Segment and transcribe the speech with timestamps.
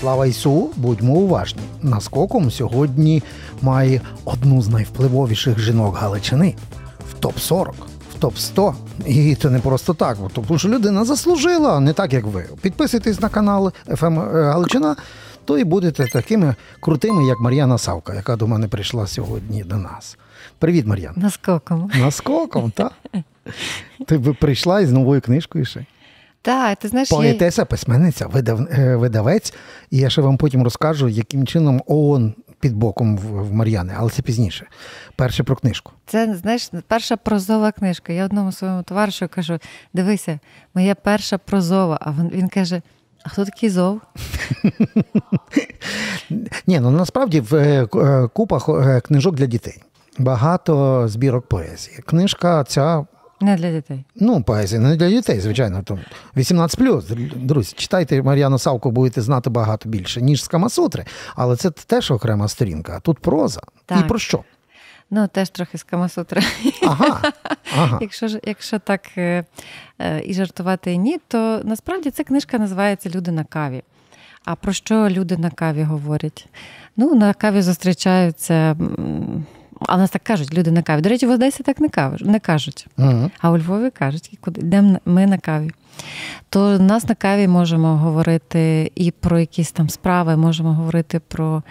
[0.00, 1.62] Слава Ісу, будьмо уважні.
[1.82, 3.22] Наскоком сьогодні
[3.60, 6.54] має одну з найвпливовіших жінок Галичини
[7.10, 7.74] в топ 40
[8.14, 8.74] в топ 100
[9.06, 12.44] І це не просто так, тому що людина заслужила, не так як ви.
[12.60, 14.96] Підписуйтесь на канал ФМ Галичина,
[15.44, 20.18] то і будете такими крутими, як Мар'яна Савка, яка до мене прийшла сьогодні до нас.
[20.58, 21.14] Привіт, Мар'яна.
[21.16, 21.90] Наскоком.
[22.00, 22.92] Наскоком, так.
[24.06, 25.86] Ти б прийшла із новою книжкою ще.
[26.42, 29.54] Так, ти знаєш, Поетеса, письменниця, видав, е, видавець,
[29.90, 34.10] і я ще вам потім розкажу, яким чином ООН під боком в, в Мар'яни, але
[34.10, 34.66] це пізніше.
[35.16, 35.92] Перше про книжку.
[36.06, 38.12] Це знаєш, перша прозова книжка.
[38.12, 39.58] Я одному своєму товаришу кажу:
[39.94, 40.38] дивися,
[40.74, 41.98] моя перша прозова.
[42.00, 42.82] А він, він каже:
[43.22, 44.00] А хто такий зов?
[46.66, 48.68] Ні, ну насправді в е, е, купах
[49.02, 49.82] книжок для дітей.
[50.18, 51.98] Багато збірок поезії.
[52.06, 53.06] Книжка ця
[53.42, 54.04] не для дітей.
[54.14, 55.82] Ну, поезія не для дітей, звичайно.
[56.36, 57.36] 18+.
[57.36, 61.04] Друзі, читайте Мар'яну Савку, будете знати багато більше, ніж з Камасутри.
[61.34, 62.94] Але це теж окрема сторінка.
[62.96, 63.60] А тут проза.
[63.86, 64.00] Так.
[64.00, 64.44] І про що?
[65.10, 66.42] Ну, теж трохи з Камасутри.
[66.82, 67.32] Ага.
[67.76, 67.98] ага.
[68.00, 69.44] Якщо якщо так е,
[69.98, 73.82] е, і жартувати і ні, то насправді ця книжка називається Люди на каві.
[74.44, 76.48] А про що люди на каві говорять?
[76.96, 78.76] Ну, на каві зустрічаються
[79.88, 81.00] а в нас так кажуть, люди на каві.
[81.00, 82.86] До речі, в Одесі так не кажуть, не кажуть.
[82.98, 83.30] Uh-huh.
[83.40, 85.70] А у Львові кажуть, куди йдемо ми на каві.
[86.48, 91.62] То нас на каві можемо говорити і про якісь там справи, можемо говорити про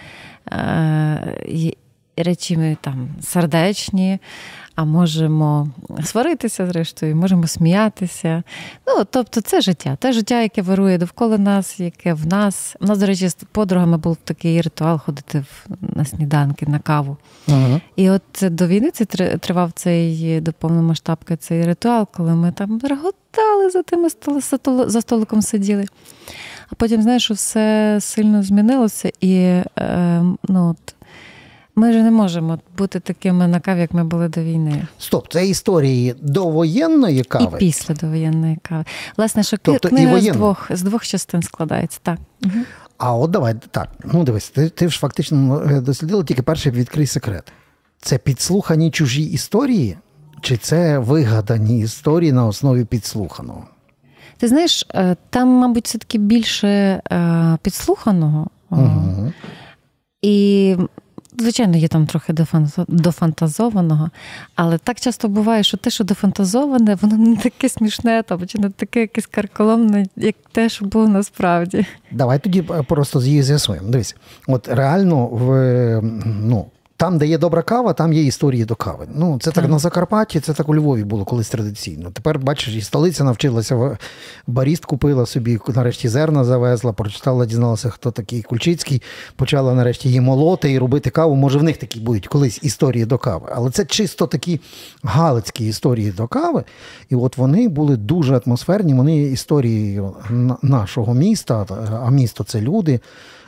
[0.51, 1.73] е,
[2.17, 4.19] речі там сердечні,
[4.75, 5.67] а можемо
[6.03, 8.43] сваритися, зрештою, можемо сміятися.
[8.87, 12.75] Ну, тобто, це життя, те життя, яке вирує довкола нас, яке в нас.
[12.79, 15.43] У нас, до речі, з подругами був такий ритуал ходити
[15.81, 17.17] на сніданки, на каву.
[17.47, 17.81] Ага.
[17.95, 19.05] І от до війни це
[19.37, 24.09] тривав цей до повномасштабки цей ритуал, коли ми там реготали за тими
[24.87, 25.85] за столиком сиділи.
[26.71, 30.95] А потім, знаєш, все сильно змінилося і е, ну, от,
[31.75, 34.87] ми вже не можемо бути такими на каві, як ми були до війни.
[34.97, 37.57] Стоп, це історії довоєнної кави?
[37.57, 38.85] І після довоєнної кави.
[39.17, 41.99] Власне, що тобто, книга з двох з двох частин складається.
[42.03, 42.17] так.
[42.45, 42.53] Угу.
[42.97, 43.89] А от давай так.
[44.13, 47.51] Ну дивись, ти ти ж фактично е, дослідила тільки перший відкрий секрет.
[48.01, 49.97] Це підслухані чужі історії,
[50.41, 53.67] чи це вигадані історії на основі підслуханого?
[54.37, 58.47] Ти знаєш, е, там, мабуть, все-таки більше е, підслуханого.
[58.69, 59.33] Угу.
[60.21, 60.77] І
[61.41, 62.33] Звичайно, є там трохи
[62.87, 64.09] дофантазованого,
[64.55, 68.69] але так часто буває, що те, що дофантазоване, воно не таке смішне, там, чи не
[68.69, 71.85] таке якесь карколомне, як те, що було насправді.
[72.11, 73.87] Давай тоді просто з'ясуємо.
[73.89, 74.15] Дивись,
[74.47, 75.51] от реально в
[76.25, 76.65] ну,
[77.01, 79.07] там, де є добра кава, там є історії до кави.
[79.15, 82.11] Ну, Це так, так на Закарпатті, це так у Львові було колись традиційно.
[82.11, 83.97] Тепер, бачиш, і столиця навчилася,
[84.47, 89.01] баріст купила собі, нарешті зерна завезла, прочитала, дізналася, хто такий Кульчицький,
[89.35, 91.35] почала нарешті її молоти і робити каву.
[91.35, 93.47] Може, в них такі будуть колись історії до кави.
[93.55, 94.59] Але це чисто такі
[95.03, 96.63] галицькі історії до кави.
[97.09, 98.93] І от вони були дуже атмосферні.
[98.93, 100.15] Вони історією
[100.61, 101.65] нашого міста,
[102.05, 102.99] а місто це люди.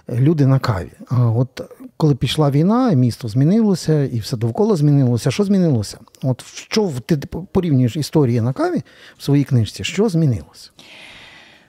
[0.09, 0.91] Люди на каві.
[1.11, 1.61] От
[2.03, 5.31] коли пішла війна, місто змінилося, і все довкола змінилося.
[5.31, 5.97] Що змінилося?
[6.23, 7.17] От що ти
[7.51, 8.81] порівнюєш історії на каві
[9.17, 9.83] в своїй книжці?
[9.83, 10.69] Що змінилося?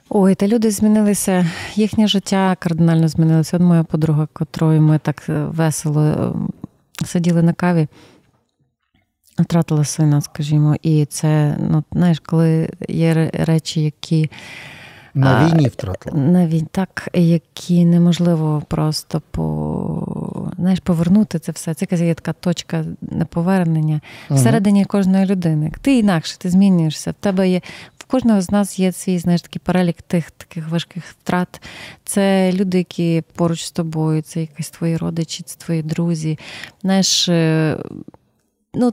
[0.08, 3.56] Ой, та люди змінилися, їхнє життя кардинально змінилося.
[3.56, 6.32] От моя подруга, котрою ми так е, весело е,
[7.06, 7.88] сиділи на каві,
[9.38, 14.30] втратила сина, скажімо, і це, ну, знаєш, коли є речі, які.
[15.14, 16.16] На війні втратила.
[16.16, 20.23] На війні, так, які неможливо просто по,
[20.64, 21.74] знаєш, повернути це все.
[21.74, 25.72] Це є така точка неповернення uh всередині кожної людини.
[25.80, 27.10] Ти інакше, ти змінюєшся.
[27.10, 27.60] В тебе є.
[27.98, 31.62] В кожного з нас є свій знаєш, такий перелік тих таких важких втрат.
[32.04, 36.38] Це люди, які поруч з тобою, це якісь твої родичі, це твої друзі.
[36.82, 37.78] Знаєш, е,
[38.74, 38.92] ну,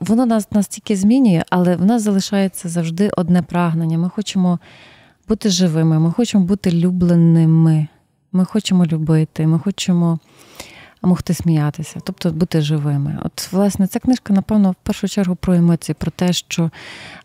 [0.00, 3.98] Воно нас настільки змінює, але в нас залишається завжди одне прагнення.
[3.98, 4.58] Ми хочемо
[5.28, 7.86] бути живими, ми хочемо бути любленими.
[8.32, 10.18] Ми хочемо любити, ми хочемо
[11.02, 13.18] могти сміятися, тобто бути живими.
[13.24, 16.70] От, власне, ця книжка, напевно, в першу чергу про емоції, про те, що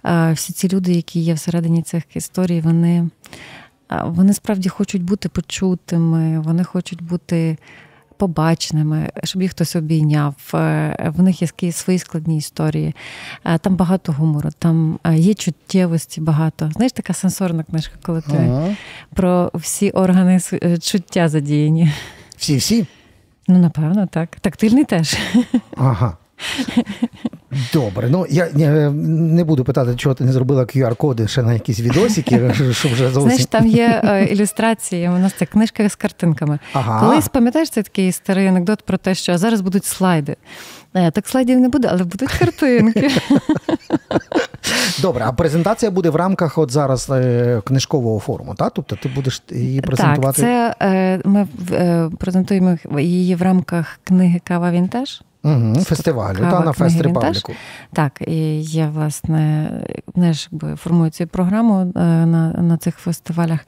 [0.03, 3.09] а, всі ці люди, які є всередині цих історій, вони,
[3.87, 7.57] а, вони справді хочуть бути почутими, вони хочуть бути
[8.17, 10.35] побаченими, щоб їх хтось обійняв.
[10.53, 12.95] Е, в них є свої складні історії.
[13.45, 16.71] Е, там багато гумору, там е, є чуттєвості багато.
[16.73, 18.75] Знаєш, така сенсорна книжка, коли ти ага.
[19.15, 20.39] про всі органи
[20.81, 21.91] чуття задіяні.
[22.37, 22.85] Всі-всі?
[23.47, 24.29] Ну, напевно, так.
[24.41, 25.17] Тактильний теж.
[25.77, 26.17] Ага.
[27.73, 28.49] Добре, ну я
[28.91, 33.21] не буду питати, чого ти не зробила QR-коди ще на якісь відосики, щоб вже зовсім...
[33.21, 36.59] Знаєш, там є е, ілюстрації, у нас це книжка з картинками.
[36.73, 36.99] Ага.
[36.99, 40.35] Колись пам'ятаєш це такий старий анекдот про те, що зараз будуть слайди.
[40.93, 43.11] Е, так слайдів не буде, але будуть картинки.
[45.01, 48.71] Добре, а презентація буде в рамках от зараз е, книжкового форуму, так?
[48.75, 50.41] Тобто ти будеш її презентувати?
[50.41, 51.47] Так, це ми
[52.17, 55.21] презентуємо її в рамках книги Кава Вінтаж.
[55.47, 57.53] Угу, Фестивалю, та на Фест Репабліку.
[57.93, 59.71] Так, і я, власне,
[60.15, 63.59] знаєш, якби формую цю програму е, на на цих фестивалях,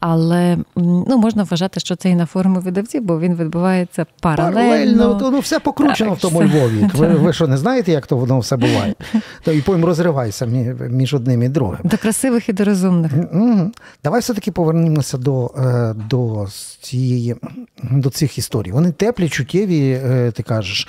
[0.00, 4.54] але ну, можна вважати, що це і на форумі видавців, бо він відбувається паралельно.
[4.54, 6.48] Паралельно, ну, все покручено так, в тому все.
[6.48, 6.90] Львові.
[6.94, 8.94] Ви, ви що, не знаєте, як то воно все буває?
[9.42, 10.46] То і потім розривайся
[10.90, 11.80] між одним і другим.
[11.84, 13.12] До красивих і до розумних.
[13.32, 13.70] Угу.
[14.04, 16.46] Давай все-таки повернемося до е, до,
[16.80, 17.36] цієї,
[17.82, 18.72] до цих історій.
[18.72, 20.88] Вони теплі, чуттєві, е, ти кажеш.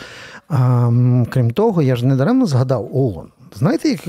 [0.50, 0.92] А,
[1.30, 3.28] Крім того, я ж недаремно згадав ООН.
[3.56, 4.00] Знаєте, як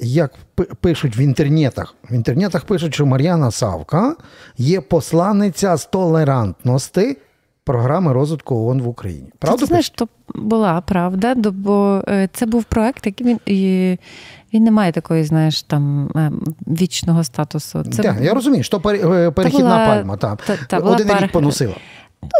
[0.00, 0.32] як
[0.80, 1.94] пишуть в інтернетах?
[2.10, 4.16] В інтернетах пишуть, що Мар'яна Савка
[4.58, 7.16] є посланниця з толерантності
[7.64, 9.28] програми розвитку ООН в Україні.
[9.38, 9.60] Правда?
[9.60, 13.98] Ти знаєш, то була правда, бо е, це був проект, який він і
[14.54, 16.32] він не має такої, знаєш, там е,
[16.66, 17.84] вічного статусу.
[17.84, 21.32] Це так, Я розумію, що е, перехідна та була, пальма, та, та, та один рік
[21.32, 21.74] поносила.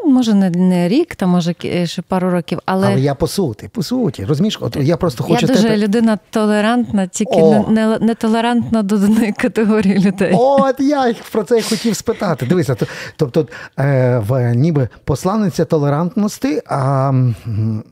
[0.05, 1.55] Ну, може, не, не рік, та може
[1.85, 5.47] ще пару років, але Але я по суті, по суті, розумієш, от я просто хочу.
[5.47, 5.77] Я дуже тебе...
[5.77, 10.33] людина толерантна, тільки не, не, не толерантна до одної категорії людей.
[10.39, 12.47] От я про це й хотів спитати.
[12.47, 12.77] Дивися,
[13.17, 13.49] тобто
[13.79, 17.13] е, в ніби посланниця толерантності, а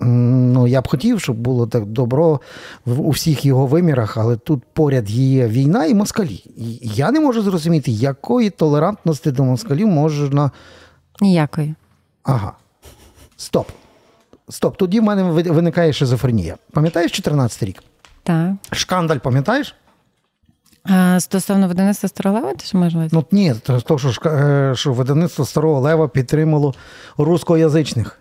[0.01, 2.41] ну я б хотів, щоб було так добро
[2.85, 6.45] в у всіх його вимірах, але тут поряд є війна і москалі.
[6.57, 10.51] І я не можу зрозуміти, якої толерантності до москалів можна.
[11.21, 11.75] Ніякої.
[12.23, 12.53] Ага.
[13.37, 13.69] Стоп.
[14.49, 14.77] Стоп.
[14.77, 16.57] Тоді в мене виникає шизофренія.
[16.73, 17.83] Пам'ятаєш 14 рік?
[18.23, 18.53] Так.
[18.73, 19.75] Шкандаль, пам'ятаєш?
[20.85, 23.55] А Стосовно видавництва старого лева, ти що можеш Ну ні,
[23.85, 26.75] то що, е, що видавництво старого лева підтримало
[27.19, 28.19] рускоязичних.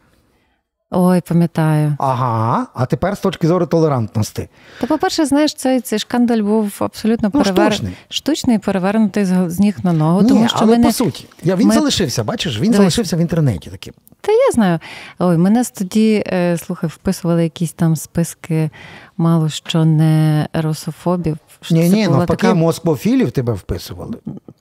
[0.93, 1.95] Ой, пам'ятаю.
[1.99, 4.49] Ага, а тепер з точки зору толерантності.
[4.81, 7.73] Та, по-перше, знаєш, цей цей шкандаль був абсолютно ну, перевер...
[7.73, 7.93] штучний.
[8.09, 10.21] штучний перевернутий з ніг на ногу.
[10.21, 10.88] Ні, тому що але мене...
[10.88, 11.73] по суті, я, він ми...
[11.73, 12.77] залишився, бачиш, він Дивись.
[12.77, 13.93] залишився в інтернеті таким.
[14.21, 14.79] Та я знаю.
[15.19, 18.69] Ой, мене тоді, е, слухай, вписували якісь там списки,
[19.17, 21.37] мало що не русофобів.
[21.71, 22.53] Ні, ні, навпаки, така...
[22.53, 24.15] москвофілів тебе вписували.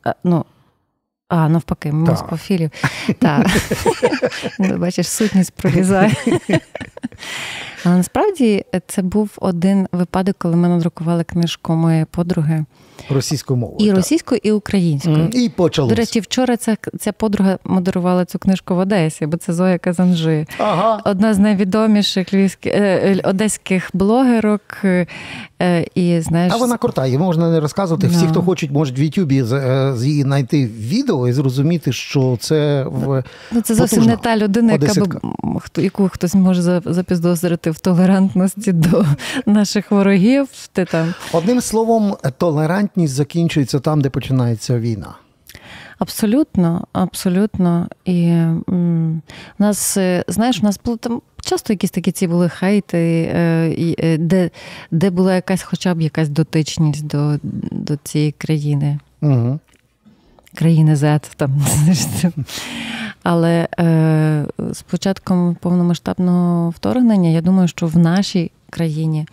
[0.04, 0.44] А, ну,
[1.30, 2.70] а, навпаки, москвофілів.
[3.18, 3.46] Так.
[4.58, 6.12] Ну, бачиш, сутність прорізає.
[7.84, 12.64] Але насправді це був один випадок, коли ми надрукували книжку моєї подруги.
[13.08, 13.88] Російською мовою.
[13.88, 15.16] І російською, і українською.
[15.16, 15.90] Mm, і почалось.
[15.90, 20.46] До речі, вчора ця ця подруга модерувала цю книжку в Одесі, бо це Зоя Казанжи.
[20.58, 21.02] Ага.
[21.04, 24.62] Одна з найвідоміших львівських е, е, одеських блогерок.
[24.84, 25.06] Е,
[25.94, 26.52] і, знаєш...
[26.54, 28.06] А вона крута, її можна не розказувати.
[28.06, 28.10] No.
[28.10, 33.24] Всі, хто хочуть, можуть в Ютубі з її знайти відео і зрозуміти, що це в
[33.52, 35.20] ну, це зовсім не та людина, яка б,
[35.76, 39.04] яку хтось може запіздозрити в толерантності до
[39.46, 40.48] наших ворогів.
[40.72, 41.14] Ти там.
[41.32, 45.14] Одним словом, толерантність закінчується там, де починається війна.
[45.98, 47.88] Абсолютно, абсолютно.
[48.04, 49.22] І м,
[49.58, 53.94] у нас, е, знаєш, у нас було там часто якісь такі ці були хейти, е,
[53.98, 54.50] е, де
[54.90, 57.38] де була якась хоча б якась дотичність до
[57.72, 58.98] до цієї країни.
[59.22, 59.58] Угу.
[60.54, 61.20] Країни Z.
[61.36, 61.62] там.
[63.22, 69.26] Але е, з початком повномасштабного вторгнення, я думаю, що в нашій країні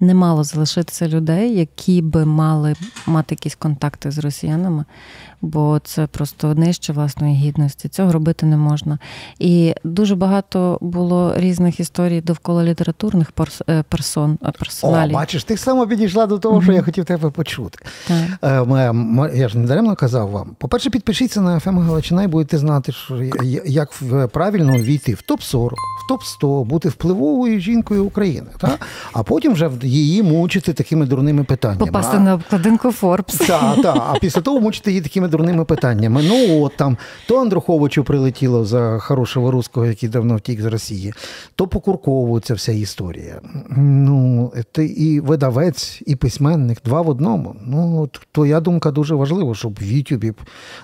[0.00, 2.74] не мало залишитися людей, які би мали
[3.06, 4.84] мати якісь контакти з росіянами,
[5.42, 7.88] бо це просто нижче власної гідності.
[7.88, 8.98] Цього робити не можна.
[9.38, 13.32] І дуже багато було різних історій довкола літературних
[13.68, 14.38] е, персон.
[14.46, 15.14] Е, персоналів.
[15.14, 17.78] О, Бачиш, ти саме підійшла до того, що я хотів тебе почути.
[18.08, 18.66] Так.
[18.68, 20.56] Е, я ж не даремно казав вам.
[20.58, 23.22] По-перше, підпишіться на ФМ Галичина і будете знати, що
[23.66, 23.92] як
[24.32, 28.46] правильно війти в топ-40, в топ-100, бути впливовою жінкою України.
[28.58, 28.86] Так?
[29.12, 31.86] А потім вже її мучити такими дурними питаннями.
[31.86, 32.20] Попасти а?
[32.20, 33.36] на обкладинку Форбс.
[33.36, 34.02] Так, так.
[34.14, 36.22] А після того мучити її такими дурними питаннями.
[36.22, 41.14] Ну, от там то Андруховичу прилетіло за хорошого руського, який давно втік з Росії,
[41.54, 43.40] то по Куркову ця вся історія.
[43.76, 47.56] Ну, ти і видавець, і письменник два в одному.
[47.66, 50.32] Ну, твоя думка дуже важлива, щоб в Ютубі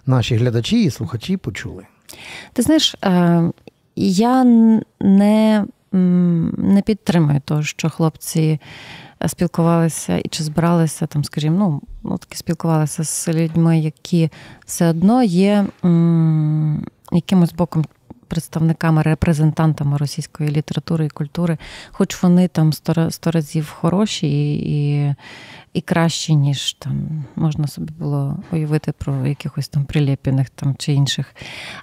[0.07, 1.87] наші глядачі і слухачі почули.
[2.53, 3.51] Ти знаєш, е,
[3.97, 4.45] я
[5.01, 5.65] не
[6.59, 8.61] не підтримую того, що хлопці
[9.27, 14.31] спілкувалися і чи збиралися там, скажімо, ну, ну таки спілкувалися з людьми, які
[14.67, 17.85] все одно є м, якимось боком
[18.29, 21.59] представниками, репрезентантами російської літератури і культури,
[21.93, 24.55] хоч вони там сто, сто разів хороші і,
[25.09, 25.15] і
[25.75, 31.35] і кращі, ніж там можна собі було уявити про якихось там Прилєпіних там чи інших.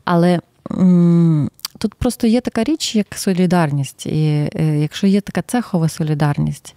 [0.05, 0.39] Але
[0.71, 4.05] м- тут просто є така річ, як солідарність.
[4.05, 6.75] І е, якщо є така цехова солідарність,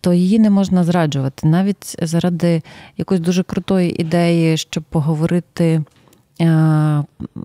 [0.00, 2.62] то її не можна зраджувати навіть заради
[2.96, 5.82] якоїсь дуже крутої ідеї, щоб поговорити.
[6.40, 6.46] Е,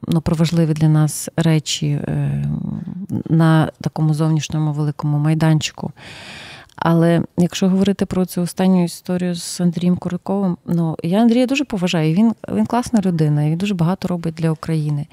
[0.08, 2.46] ну, про важливі для нас речі е,
[3.30, 5.92] на такому зовнішньому великому майданчику.
[6.76, 12.14] Але якщо говорити про цю останню історію з Андрієм Куриковим, ну я Андрія дуже поважаю.
[12.14, 15.08] Він він класна людина, він дуже багато робить для України.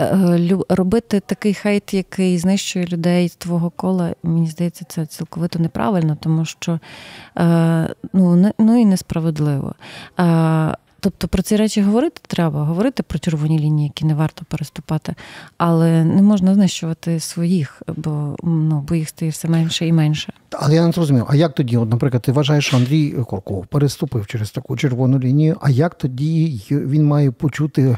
[0.00, 6.16] Е, робити такий хейт, який знищує людей з твого кола, мені здається, це цілковито неправильно,
[6.20, 6.80] тому що
[8.12, 9.74] ну, ну і несправедливо.
[11.00, 15.14] Тобто про ці речі говорити треба, говорити про червоні лінії, які не варто переступати,
[15.58, 20.32] але не можна знищувати своїх, бо ну, бо їх стає все менше і менше.
[20.52, 24.26] Але я не зрозумів, а як тоді, от, наприклад, ти вважаєш, що Андрій Корков переступив
[24.26, 27.96] через таку червону лінію, а як тоді він має почути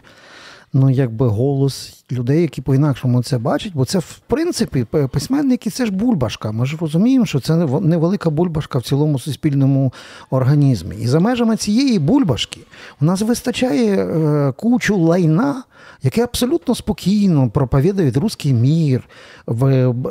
[0.72, 5.92] ну, якби голос людей, які по-інакшому це бачать, бо це, в принципі, письменники це ж
[5.92, 6.52] бульбашка.
[6.52, 9.92] Ми ж розуміємо, що це невелика бульбашка в цілому суспільному
[10.30, 10.96] організмі.
[10.96, 12.60] І за межами цієї бульбашки
[13.00, 15.62] у нас вистачає е, кучу лайна
[16.02, 19.08] яке абсолютно спокійно проповідує русський мір,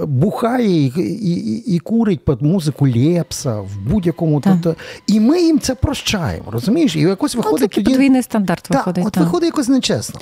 [0.05, 4.41] бухає і і, і курить під музику Лепса в будь-якому.
[4.41, 4.75] Тобто,
[5.07, 6.51] І ми їм це прощаємо.
[6.51, 6.95] розумієш?
[6.95, 7.91] І якось ну, виходить тоді...
[7.91, 9.05] подвійний стандарт виходить.
[9.07, 10.19] от виходить якось нечесно.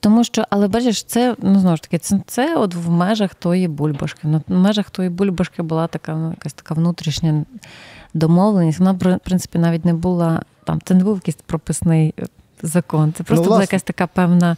[0.00, 3.68] Тому що, але бачиш, це ну знову ж таки, це це от в межах тої
[3.68, 4.20] бульбашки.
[4.22, 7.44] Ну, в межах тої бульбашки була така ну, якась така внутрішня
[8.14, 8.78] домовленість.
[8.78, 12.14] Вона, в принципі, навіть не була там, це не був якийсь прописний
[12.62, 13.12] закон.
[13.12, 14.56] Це просто ну, була якась така певна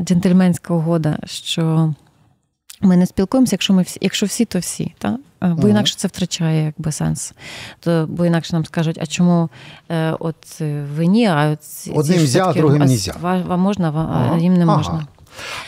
[0.00, 1.94] джентльменська угода, що
[2.80, 4.94] ми не спілкуємося, якщо ми всі, якщо всі, то всі.
[4.98, 5.18] Та?
[5.40, 7.32] Бо інакше це втрачає якби сенс.
[7.80, 9.48] То, Бо інакше нам скажуть, а чому
[9.88, 10.60] е, от
[10.96, 11.58] ви ні, а от
[11.94, 13.16] одним взяв, другим не взяв.
[13.20, 13.90] Вам можна,
[14.32, 15.06] а їм не можна.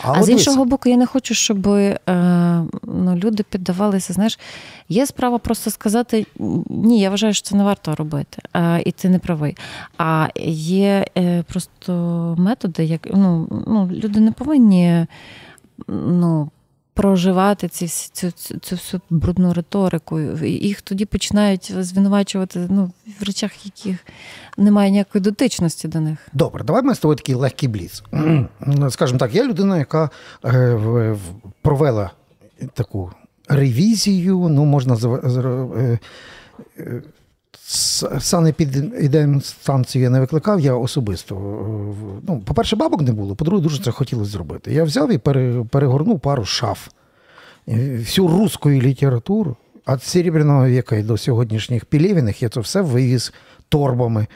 [0.02, 1.98] А, а з іншого боку, я не хочу, щоб е,
[2.82, 4.12] ну, люди піддавалися.
[4.12, 4.38] Знаєш,
[4.88, 6.26] є справа просто сказати
[6.68, 9.56] ні, я вважаю, що це не варто робити, е, і ти не правий.
[9.98, 11.92] А є е, просто
[12.38, 15.06] методи, як ну, ну, люди не повинні.
[15.88, 16.50] ну,
[17.00, 20.20] Проживати ці, цю, цю, цю всю брудну риторику.
[20.44, 22.90] Їх тоді починають звинувачувати ну,
[23.20, 24.06] в речах, яких
[24.56, 26.28] немає ніякої дотичності до них.
[26.32, 28.02] Добре, давай ми з тобою такий легкий бліц.
[28.90, 30.10] Скажімо так, я людина, яка
[30.44, 31.16] е,
[31.62, 32.10] провела
[32.74, 33.12] таку
[33.48, 35.98] ревізію, ну, можна е,
[36.78, 37.02] е,
[38.20, 41.34] санепідемстанцію я не викликав, я особисто.
[42.28, 44.74] Ну, По-перше, бабок не було, по-друге, дуже це хотілося зробити.
[44.74, 45.18] Я взяв і
[45.70, 46.88] перегорнув пару шаф.
[47.66, 49.56] Всю русську літературу
[49.88, 53.32] від Серебряного віка і до сьогоднішніх Пілєвіних я це все вивіз
[53.68, 54.26] торбами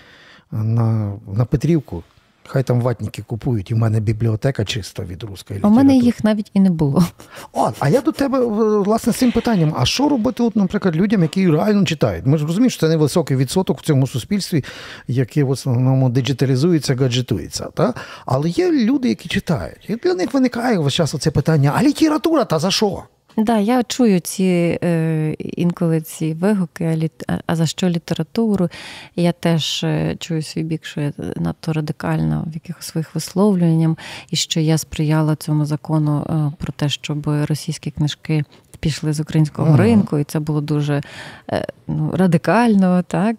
[0.52, 2.02] на на Петрівку.
[2.46, 5.82] Хай там ватники купують, і в мене бібліотека чиста від руської літератури.
[5.82, 7.04] У мене їх навіть і не було.
[7.52, 8.40] О, а я до тебе
[8.80, 12.26] власне з цим питанням: а що робити, от, наприклад, людям, які реально читають?
[12.26, 14.64] Ми ж розуміємо, що це невисокий відсоток в цьому суспільстві,
[15.08, 17.64] яке в основному диджиталізується, гаджетується.
[17.74, 17.94] Та?
[18.26, 19.90] Але є люди, які читають.
[19.90, 23.02] І для них виникає весь час оце питання: а література та за що?
[23.36, 28.68] Да, я чую ці е, інколи ці вигуки, а, а за що літературу?
[29.16, 33.96] Я теж е, чую свій бік, що я надто радикальна в якихось своїх висловлюваннях,
[34.30, 38.44] і що я сприяла цьому закону е, про те, щоб російські книжки
[38.80, 39.76] пішли з українського ага.
[39.76, 41.02] ринку, і це було дуже
[41.50, 43.36] е, ну, радикально, так.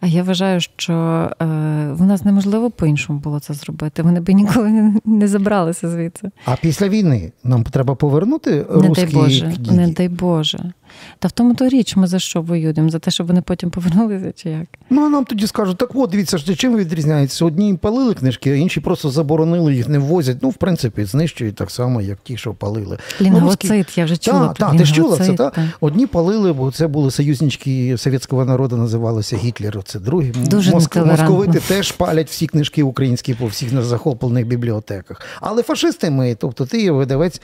[0.00, 1.44] А я вважаю, що е,
[1.92, 4.02] в нас неможливо по-іншому було це зробити.
[4.02, 6.30] Вони би ніколи не, не забралися звідси.
[6.44, 9.76] А після війни нам треба повернути не дай Боже, книги?
[9.76, 10.72] Не дай Боже.
[11.18, 12.90] Та в тому то річ ми за що воюємо?
[12.90, 14.66] За те, щоб вони потім повернулися, чи як?
[14.90, 17.44] Ну а нам тоді скажуть, так от дивіться, що чим відрізняється?
[17.44, 20.36] Одні палили книжки, а інші просто заборонили, їх не ввозять.
[20.42, 22.98] Ну, в принципі, знищують так само, як ті, що палили.
[23.20, 24.48] Лінгоцит, ну, я вже чула.
[24.48, 25.58] Так, та, ти ж чула це, так?
[25.80, 29.82] Одні палили, бо це були союзнички совєтського народу, називалися Гітлер.
[29.84, 30.30] Це другі.
[30.30, 30.96] Дуже Моск...
[30.96, 35.20] Московити теж палять всі книжки українські по всіх захоплених бібліотеках.
[35.40, 37.40] Але фашисти ми, тобто ти видавець,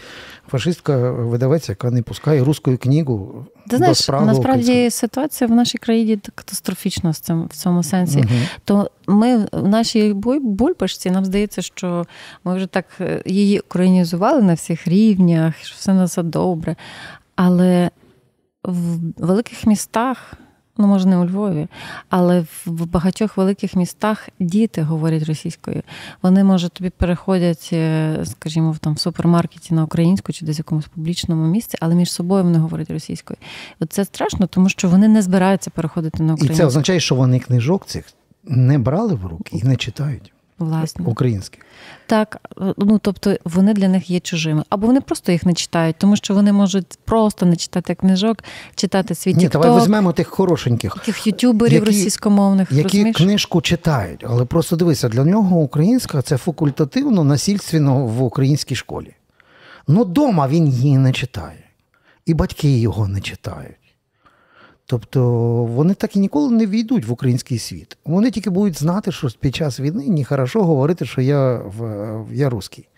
[0.53, 3.47] фашистка видавець, яка не пускає руську книгу.
[3.69, 8.19] Ти знаєш, насправді ситуація в нашій країні катастрофічна в цьому в цьому сенсі.
[8.19, 8.29] Угу.
[8.65, 12.07] То ми в нашій бульбашці нам здається, що
[12.45, 16.77] ми вже так е, її українізували на всіх рівнях, що все на це добре.
[17.37, 17.91] Але
[18.65, 20.35] в великих містах
[20.79, 21.67] Ну, може, не у Львові,
[22.09, 25.83] але в багатьох великих містах діти говорять російською.
[26.23, 30.61] Вони, може, тобі переходять, е, скажімо, в там в супермаркеті на українську чи десь в
[30.61, 33.37] якомусь публічному місці, але між собою вони говорять російською.
[33.81, 36.55] От це страшно, тому що вони не збираються переходити на українську.
[36.55, 38.05] І це означає, що вони книжок цих
[38.45, 40.33] не брали в руки і не читають.
[40.59, 41.05] Власне.
[41.07, 41.59] Українські.
[42.07, 44.63] Так, ну тобто вони для них є чужими.
[44.69, 48.45] Або вони просто їх не читають, тому що вони можуть просто не читати книжок,
[48.75, 50.95] читати свій Ні, давай візьмемо тих хорошеньких.
[50.95, 52.73] Таких ютуберів які, російськомовних.
[52.73, 53.17] Які розумієш?
[53.17, 59.15] книжку читають, але просто дивися, для нього українська це факультативно, насильственно в українській школі.
[59.89, 61.65] Ну, дома він її не читає.
[62.27, 63.77] І батьки його не читають.
[64.87, 65.23] Тобто
[65.65, 67.97] вони так і ніколи не війдуть в український світ.
[68.05, 72.51] Вони тільки будуть знати, що під час війни не хорошо говорити, що я в, я
[72.51, 72.89] русський.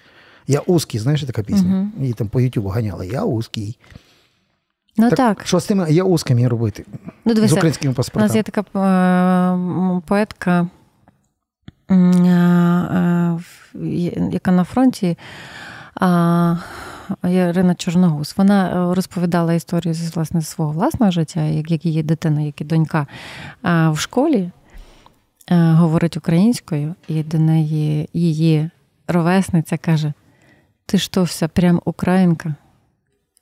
[0.47, 1.91] Я узкий, знаєш, така пісня.
[2.01, 3.07] Її там по Ютубу ганяли.
[3.07, 3.79] Я узкий.
[4.97, 5.47] Ну так, так.
[5.47, 6.85] Що з тим я узким робити?
[7.25, 8.25] Ну, дивися, з українськими паспортами.
[8.25, 10.69] У нас є така е- поетка,
[11.91, 11.95] е-
[13.75, 15.19] е- яка на фронті.
[17.25, 18.35] Ірина Чорногуз.
[18.37, 23.07] Вона е, розповідала історію з власне свого власного життя, як, її дитина, як і донька
[23.63, 24.51] в школі
[25.51, 28.71] е, говорить українською, і до неї її
[29.09, 30.13] ровесниця каже:
[30.87, 32.55] Ти що, вся прям українка?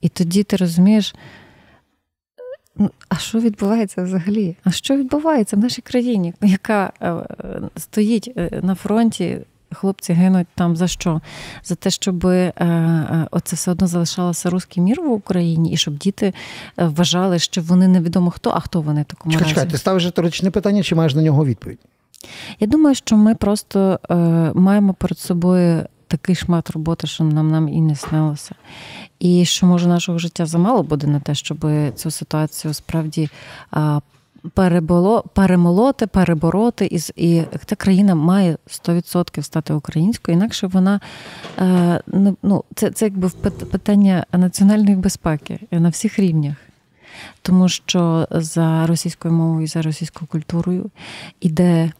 [0.01, 1.15] І тоді ти розумієш.
[2.75, 4.55] Ну, а що відбувається взагалі?
[4.63, 7.13] А що відбувається в нашій країні, яка е,
[7.77, 8.31] стоїть
[8.63, 9.39] на фронті
[9.73, 11.21] хлопці гинуть там за що?
[11.63, 15.97] За те, щоб е, е, оце все одно залишалося русський мір в Україні, і щоб
[15.97, 16.33] діти
[16.77, 19.55] е, вважали, що вони невідомо хто, а хто вони такому чекай, разі.
[19.55, 21.79] Чекай, ти ставиш риторичне питання, чи маєш на нього відповідь?
[22.59, 24.15] Я думаю, що ми просто е,
[24.55, 25.85] маємо перед собою.
[26.07, 28.55] Такий шмат роботи, що нам нам і не снилося.
[29.19, 31.65] І що, може, нашого життя замало буде на те, щоб
[31.95, 33.29] цю ситуацію справді
[33.71, 33.99] а,
[34.53, 40.99] переболо, перемолоти, перебороти, і і ця країна має 100% стати українською, інакше вона
[41.59, 42.01] е,
[42.43, 43.29] ну, це це якби
[43.71, 46.55] питання національної безпеки на всіх рівнях.
[47.41, 50.91] Тому що за російською мовою за російською культурою
[51.41, 51.91] іде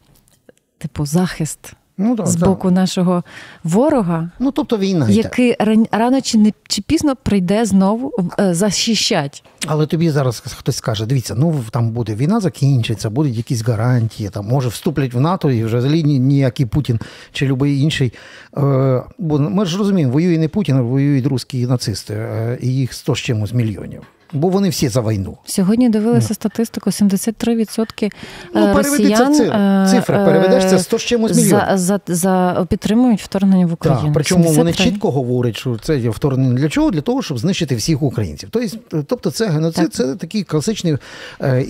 [0.78, 2.76] типу захист ну, так, з боку так.
[2.76, 3.24] нашого
[3.64, 5.56] ворога, ну тобто війна, який
[5.90, 9.44] рано чи не чи пізно прийде знову е, захищать.
[9.66, 14.46] Але тобі зараз хтось скаже: дивіться, ну там буде війна, закінчиться, будуть якісь гарантії, там
[14.46, 17.00] може вступлять в НАТО і вже взагалі ніякий Путін
[17.32, 18.12] чи будь-який інший.
[18.56, 22.92] Е, бо ми ж розуміємо, воює не Путін, а воюють русські нацисти, е, і їх
[22.92, 24.02] 100 з чимось мільйонів
[24.34, 25.36] бо вони всі за війну.
[25.44, 26.34] Сьогодні дивилися ну.
[26.34, 28.10] статистику: 73%
[28.54, 31.66] ну, е, росіян цифра, цифра переведеш це 100 з чимось мільйонів.
[31.74, 34.02] За, за, за підтримують вторгнення в Україну.
[34.02, 34.62] Так, Причому 73.
[34.62, 36.90] вони чітко говорять, що це є вторгнення для чого?
[36.90, 38.48] Для того, щоб знищити всіх українців.
[38.52, 39.92] Тобто, тобто це геноцид, так.
[39.92, 40.96] це такий класичний
[41.40, 41.62] е,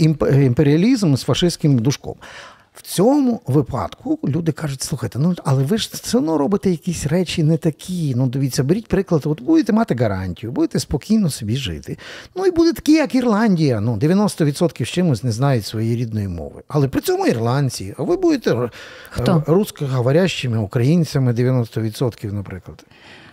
[0.45, 2.15] імперіалізм з фашистським душком.
[2.75, 7.43] В цьому випадку люди кажуть, слухайте, ну але ви ж все одно робите якісь речі
[7.43, 8.15] не такі.
[8.17, 11.99] Ну, дивіться, беріть приклад, от будете мати гарантію, будете спокійно собі жити.
[12.37, 13.81] Ну і буде такі, як Ірландія.
[13.81, 16.63] Ну, 90% з чимось не знають своєї рідної мови.
[16.69, 18.71] Але при цьому ірландці, а ви будете
[19.47, 22.85] русскоговорящими українцями 90%, наприклад.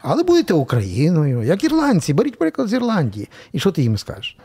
[0.02, 3.30] Але будете Україною, як ірландці, беріть приклад з Ірландії.
[3.54, 4.38] І що ти їм скажеш?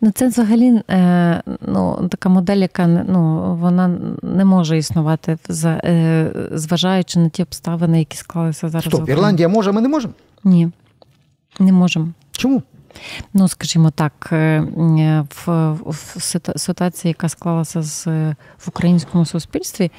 [0.00, 3.90] Ну, це взагалі е, ну, така модель, яка ну, вона
[4.22, 8.84] не може існувати, е, зважаючи на ті обставини, які склалися зараз.
[8.84, 10.14] Стоп, Ірландія може, ми не можемо?
[10.44, 10.70] Ні,
[11.60, 12.08] не можемо.
[12.32, 12.62] Чому?
[13.34, 14.64] Ну, скажімо так, е,
[15.46, 16.22] в, в
[16.56, 18.06] ситуації, яка склалася з
[18.58, 19.90] в українському суспільстві,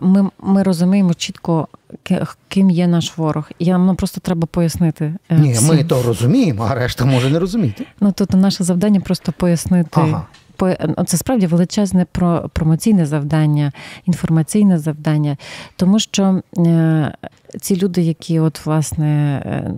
[0.00, 1.68] ми ми розуміємо чітко,
[2.48, 3.50] ким є наш ворог.
[3.58, 5.14] І нам ну, просто треба пояснити.
[5.28, 5.68] Е, Ні, всім.
[5.68, 7.86] ми то розуміємо, а решта може не розуміти.
[8.00, 9.90] Ну тут наше завдання просто пояснити.
[9.92, 10.26] Ага.
[11.06, 12.06] Це справді величезне
[12.52, 13.72] промоційне завдання,
[14.06, 15.36] інформаційне завдання,
[15.76, 17.14] тому що е,
[17.60, 19.74] ці люди, які от власне е,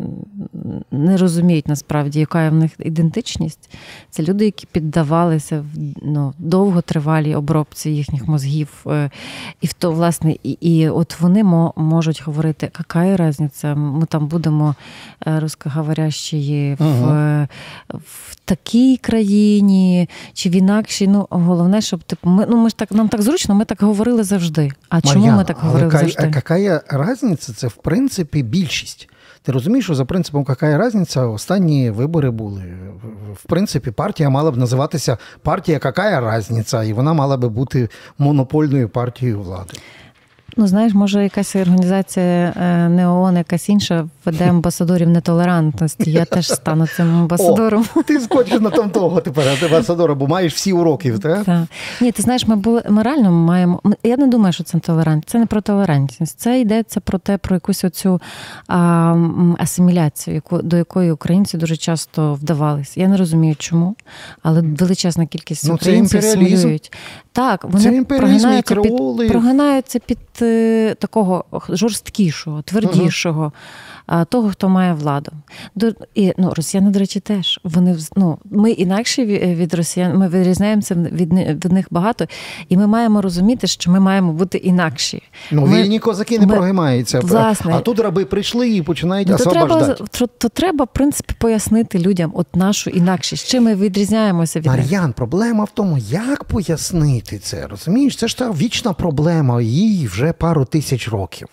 [0.90, 3.70] не розуміють насправді, яка в них ідентичність,
[4.10, 5.64] це люди, які піддавалися
[6.02, 8.68] ну, довготривалій обробці їхніх мозгів.
[8.86, 9.10] Е,
[9.60, 11.44] і в то, власне, і, і от вони
[11.76, 14.74] можуть говорити, яка різниця, ми там будемо
[15.26, 17.48] русскоговорящі в, uh
[17.94, 21.08] в такій країні чи в інакшій.
[21.08, 24.24] Ну, головне, щоб типу, ми ну ми ж так нам так зручно, ми так говорили
[24.24, 24.70] завжди.
[24.88, 26.42] А Мар'яна, чому ми так говорили але завжди?
[26.48, 26.82] А яка
[27.12, 27.52] різниця?
[27.52, 29.08] Це в принципі більшість.
[29.44, 32.62] Ти розумієш, що за принципом яка різниця, останні вибори були.
[33.34, 38.88] В принципі, партія мала б називатися партія «Какая різниця», і вона мала би бути монопольною
[38.88, 39.74] партією влади.
[40.56, 46.10] Ну, знаєш, може, якась організація е, не ООН, якась інша веде амбасадорів нетолерантності.
[46.10, 47.84] Я теж стану цим амбасадором.
[47.94, 51.44] О, Ти скочиш на там того тепер амбасадора, бо маєш всі уроки, так?
[51.44, 51.64] Так.
[52.00, 53.80] Ні, ти знаєш, ми були ми реально маємо.
[54.02, 55.30] Я не думаю, що це толерантність.
[55.30, 56.40] Це не про толерантність.
[56.40, 58.20] Це йдеться про те, про якусь оцю
[58.68, 59.16] а,
[59.58, 62.96] асиміляцію, яку до якої українці дуже часто вдавались.
[62.96, 63.96] Я не розумію, чому,
[64.42, 66.92] але величезна кількість ну, українців асимілюють.
[67.32, 70.18] Так, вони прогинаються під, прогинаються під
[70.98, 73.52] такого жорсткішого, твердішого, uh
[74.28, 75.32] того, хто має владу.
[75.74, 77.60] До, і, ну, Росіяни, до речі, теж.
[77.64, 81.32] Вони, ну, Ми інакші від росіян, ми відрізняємося від,
[81.64, 82.26] від них багато,
[82.68, 85.22] і ми маємо розуміти, що ми маємо бути інакші.
[85.50, 87.20] Ну, ми, Вільні козаки не ми, прогимаються.
[87.20, 89.36] Власне, а тут раби прийшли і починають то.
[89.36, 93.48] Треба, то, то треба, в принципі, пояснити людям от нашу інакшість.
[93.48, 95.14] Чим ми відрізняємося від Мар'ян, них.
[95.14, 97.66] проблема в тому, як пояснити це.
[97.66, 101.48] Розумієш, це ж та вічна проблема, їй вже пару тисяч років.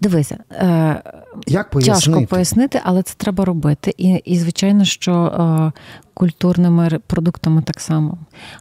[0.00, 1.02] Дивися, е,
[1.46, 2.00] Як пояснити?
[2.00, 3.94] тяжко пояснити, але це треба робити.
[3.96, 5.72] І, і звичайно, що е,
[6.18, 8.18] культурними продуктами так само.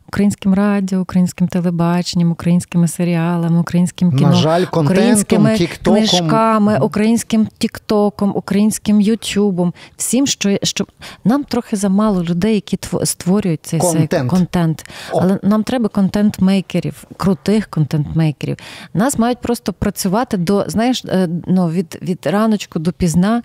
[0.07, 9.01] Українським радіо, українським телебаченням, українськими серіалами, українським кіно, На жаль, українськими книжками, українським тіктоком, українським
[9.01, 9.73] ютубом.
[9.97, 10.85] Всім, що що
[11.23, 14.29] нам трохи замало людей, які створюють цей контент.
[14.29, 14.89] контент.
[15.11, 18.57] Але нам треба контент-мейкерів, крутих контент-мейкерів.
[18.93, 23.41] Нас мають просто працювати до знаєш, е, ну від, від раночку до пізна.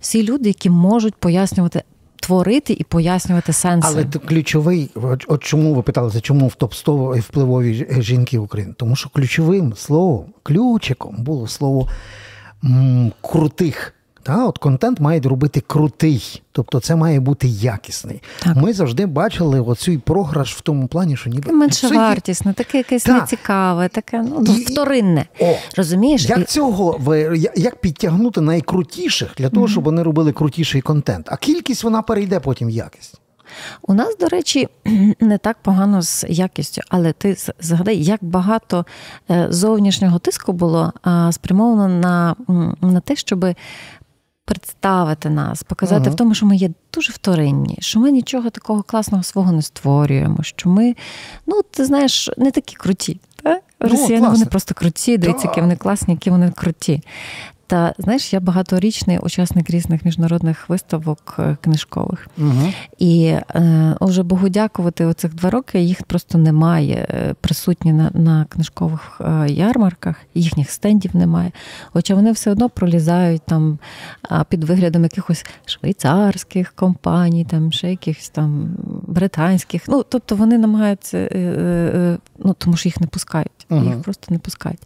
[0.00, 1.82] Всі люди, які можуть пояснювати
[2.22, 3.88] творити і пояснювати сенси.
[3.92, 4.90] Але ключовий,
[5.28, 8.74] от чому ви питалися, чому в топ 100 впливові жінки України?
[8.78, 11.88] Тому що ключовим словом, ключиком було слово
[12.64, 13.94] м, крутих.
[14.22, 18.22] Та, от Контент має робити крутий, тобто це має бути якісний.
[18.42, 18.56] Так.
[18.56, 23.20] Ми завжди бачили оцей програш в тому плані, що ніби менше вартісне, таке якесь так.
[23.20, 24.64] нецікаве, таке ну, І...
[24.64, 25.26] вторинне.
[25.40, 26.24] О, Розумієш?
[26.28, 27.00] Як цього
[27.56, 31.28] як підтягнути найкрутіших для того, щоб вони робили крутіший контент?
[31.30, 33.22] А кількість вона перейде потім в якість.
[33.82, 34.68] У нас, до речі,
[35.20, 38.86] не так погано з якістю, але ти згадай, як багато
[39.30, 40.92] е, зовнішнього тиску було
[41.30, 42.36] спрямовано на
[42.80, 43.46] на те, щоб
[44.44, 48.82] представити нас, показати uh в тому, що ми є дуже вторинні, що ми нічого такого
[48.82, 50.94] класного свого не створюємо, що ми,
[51.46, 53.20] ну, ти знаєш, не такі круті.
[53.42, 53.62] Так?
[53.80, 57.02] Ну, Росіяни вони просто круті, дивіться, які вони класні, які вони круті.
[57.72, 62.28] Та знаєш, я багаторічний учасник різних міжнародних виставок е, книжкових.
[62.38, 62.72] Угу.
[62.98, 67.06] І е, вже Богу дякувати, оцих два роки їх просто немає.
[67.10, 71.52] Е, присутні на на книжкових е, ярмарках, їхніх стендів немає.
[71.92, 73.78] Хоча вони все одно пролізають там
[74.48, 79.82] під виглядом якихось швейцарських компаній, там ще якихось там британських.
[79.88, 83.84] Ну, тобто вони намагаються, е, е, ну тому що їх не пускають, угу.
[83.84, 84.82] їх просто не пускають.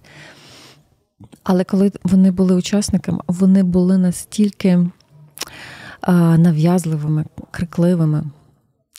[1.42, 4.87] Але коли вони були учасниками, вони були настільки
[6.00, 8.24] а, нав'язливими, крикливими.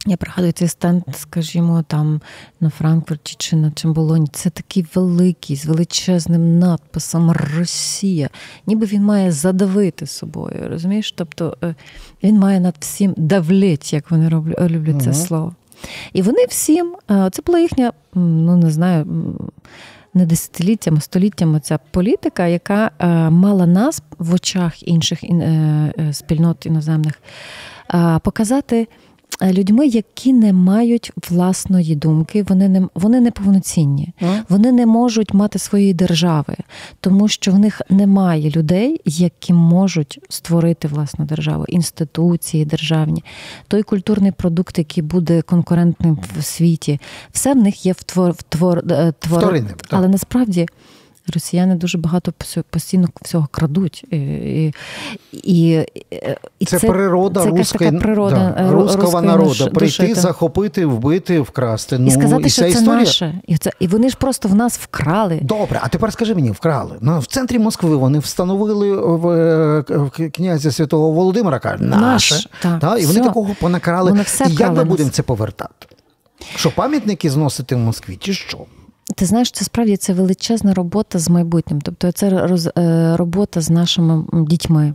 [0.06, 2.22] Я пригадую цей стенд, скажімо, там
[2.60, 4.28] на Франкфурті чи на Чемболоні.
[4.32, 8.30] Це такий великий, з величезним надписом Росія.
[8.68, 10.68] Ніби він має задавити собою.
[10.70, 11.12] Розумієш?
[11.12, 11.76] Тобто е,
[12.24, 15.56] він має над всім давлять, як вони люблять це слово.
[16.14, 19.06] І вони всім, це була їхня, ну не знаю
[20.18, 26.66] не десятиліттями, століттями ця політика, яка е, мала нас в очах інших е, е, спільнот
[26.66, 27.14] іноземних
[28.24, 28.88] показати.
[29.42, 34.14] Е, людьми, які не мають власної думки, вони не вони не повноцінні,
[34.50, 36.56] вони не можуть мати своєї держави,
[37.00, 43.24] тому що в них немає людей, які можуть створити власну державу, інституції державні,
[43.68, 47.00] той культурний продукт, який буде конкурентним в світі,
[47.32, 50.68] все в них є в твор, в твор, е, твор, Вторинним, але насправді.
[51.34, 52.34] Росіяни дуже багато
[52.70, 54.06] постійно всього крадуть.
[54.12, 54.74] І,
[55.32, 55.86] і,
[56.60, 59.70] і Це, це природа це руської, природа да, руського народу.
[59.74, 62.00] Прийти, захопити, вбити, вкрасти.
[62.00, 62.94] Ну, І сказати, і що це історія...
[62.96, 63.42] наше.
[63.48, 65.40] І це, і вони ж просто в нас вкрали.
[65.42, 66.96] Добре, а тепер скажи мені, вкрали.
[67.02, 72.36] Ну, в центрі Москви вони встановили в, в князя Святого Володимира, кажуть, наше.
[72.36, 74.12] Наш, так, та, і вони такого понакрали.
[74.12, 75.88] Вони все і як ми будемо це повертати?
[76.56, 78.58] Що пам'ятники зносити в Москві, чи що?
[79.18, 83.70] Ти знаєш, це справді це величезна робота з майбутнім, тобто це роз, е, робота з
[83.70, 84.94] нашими дітьми.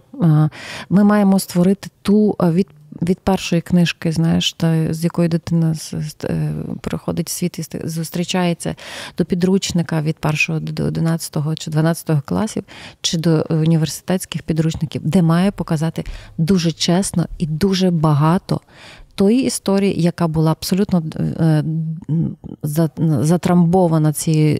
[0.91, 2.69] Ми маємо створити ту е, від.
[3.03, 5.75] Від першої книжки, знаєш, та з якої дитина
[6.25, 8.75] е, приходить в світ і зустрічається
[9.19, 12.65] до підручника від першого до 11 чи 12 класів,
[13.01, 16.05] чи до університетських підручників, де має показати
[16.39, 18.61] дуже чесно і дуже багато
[19.15, 21.65] тої історії, яка була абсолютно е,
[23.23, 24.59] затрамбована цією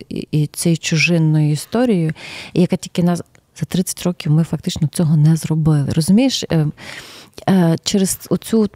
[0.53, 2.13] цією чужинною історією,
[2.55, 3.23] яка тільки нас
[3.61, 5.89] за 30 років ми фактично цього не зробили.
[5.93, 6.45] Розумієш?
[7.49, 8.69] Е, через оцю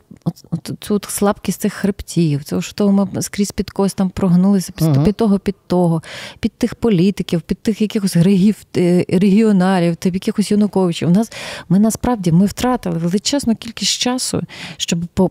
[0.81, 5.05] цю слабкість цих хребтів, це що ми скрізь під когось там прогнулися, під, uh-huh.
[5.05, 6.03] під того, під того,
[6.41, 11.09] під тих політиків, під тих якихось регів, е, регіоналів, тих якихось Януковичів.
[11.09, 11.33] У нас
[11.69, 14.43] ми насправді ми втратили величезну кількість часу,
[14.77, 15.31] щоб по,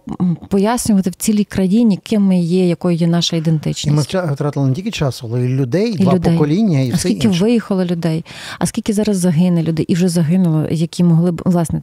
[0.49, 4.11] пояснювати в цілій країні, ким ми є, якою є наша ідентичність.
[4.11, 6.33] І Ми втратили не тільки часу, але й людей, і два людей.
[6.33, 7.43] покоління, і а все скільки інше.
[7.43, 8.25] виїхало людей,
[8.59, 11.81] а скільки зараз загине людей, і вже загинуло, які могли б власне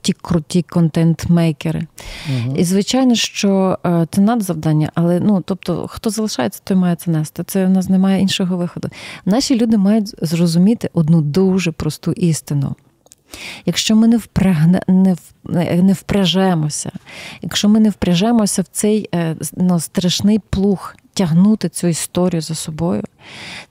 [0.00, 1.86] ті круті контент-мейкери.
[2.28, 2.56] Угу.
[2.56, 7.44] І звичайно, що е, це надзавдання, але ну тобто, хто залишається, той має це нести.
[7.44, 8.88] Це в нас немає іншого виходу.
[9.24, 12.74] Наші люди мають зрозуміти одну дуже просту істину.
[13.66, 15.16] Якщо ми не впрягне, не,
[15.82, 16.90] не впряжемося,
[17.42, 23.02] якщо ми не впряжемося в цей е, ну, страшний плуг тягнути цю історію за собою,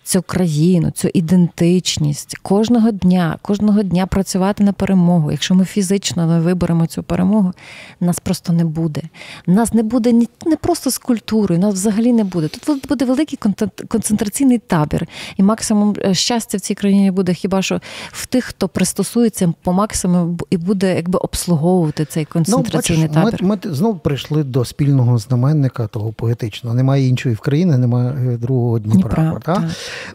[0.04, 5.32] цю країну, цю ідентичність кожного дня, кожного дня працювати на перемогу.
[5.32, 7.54] Якщо ми фізично не виберемо цю перемогу,
[8.00, 9.02] нас просто не буде.
[9.48, 12.48] Нас не буде ні не просто з культурою, нас взагалі не буде.
[12.48, 13.40] Тут буде великий
[13.88, 18.68] концентраційний табір, і максимум е, щастя в цій країні буде хіба що в тих, хто
[18.68, 23.44] пристосується по максимуму і буде якби обслуговувати цей концентраційний ну, бачиш, табір.
[23.44, 26.76] Ми, ми знову прийшли до спільного знаменника того поетичного.
[26.76, 29.16] Немає іншої в країні, немає е, другого Дніпра.
[29.16, 29.64] Дніпра так?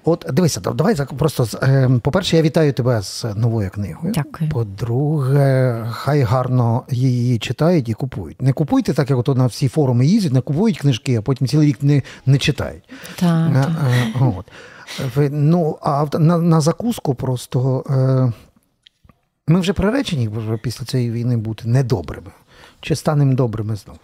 [0.04, 4.12] От дивися, давай просто ем, по-перше, я вітаю тебе з новою книгою.
[4.12, 4.50] Дякую.
[4.50, 8.42] По-друге, хай гарно її читають і купують.
[8.42, 11.68] Не купуйте так, як ото на всі форуми їздять, не купують книжки, а потім цілий
[11.68, 12.84] рік не не читають.
[13.16, 13.66] Так, а,
[14.20, 14.46] е, от.
[15.30, 18.32] Ну, а на, на закуску просто е,
[19.48, 20.30] ми вже приречені
[20.62, 22.30] після цієї війни бути недобрими.
[22.80, 23.98] Чи станемо добрими знову?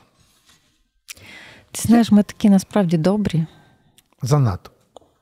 [1.73, 3.47] Ти знаєш, ми такі насправді добрі.
[4.23, 4.71] Занадто.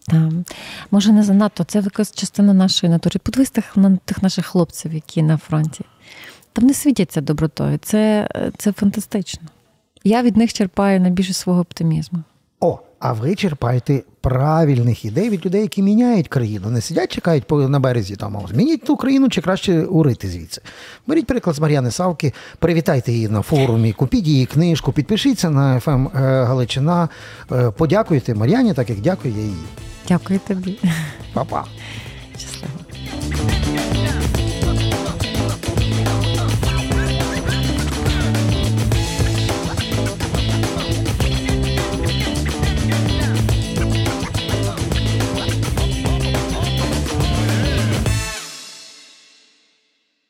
[0.07, 0.33] Так.
[0.91, 3.21] Може, не занадто, це якась частина нашої натури.
[3.23, 5.85] Подивись тих, на тих наших хлопців, які на фронті.
[6.53, 7.79] Там не світяться добротою.
[7.79, 9.49] Це, Це фантастично.
[10.05, 12.23] Я від них черпаю найбільше свого оптимізму.
[12.61, 16.71] О, а ви черпаєте правильних ідей від людей, які міняють країну.
[16.71, 18.39] Не сидять, чекають на березі там.
[18.49, 20.61] Змініть ту країну чи краще урити звідси.
[21.07, 25.91] Беріть приклад з Мар'яни Савки, привітайте її на форумі, купіть її книжку, підпишіться на ФМ
[25.91, 27.09] ем, е, Галичина.
[27.53, 29.55] Е, подякуйте Мар'яні, так як дякую я їй.
[30.09, 30.79] Дякую тобі.
[31.33, 31.65] Па-па.
[32.39, 33.60] Щасливо.